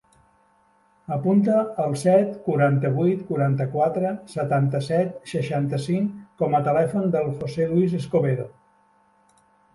Apunta 1.17 1.57
el 1.83 1.93
set, 2.03 2.31
quaranta-vuit, 2.47 3.19
quaranta-quatre, 3.27 4.15
setanta-set, 4.37 5.13
seixanta-cinc 5.33 6.17
com 6.45 6.59
a 6.59 6.65
telèfon 6.71 7.15
del 7.19 7.31
José 7.45 7.71
luis 7.77 7.97
Escobedo. 8.01 8.51